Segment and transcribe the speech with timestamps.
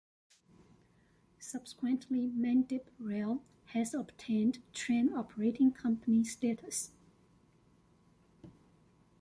[1.39, 6.89] Subsequently Mendip Rail has obtained train operating company status.